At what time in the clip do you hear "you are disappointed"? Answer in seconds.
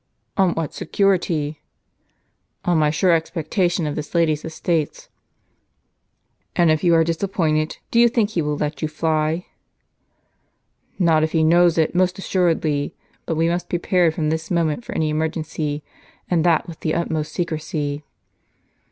6.83-7.77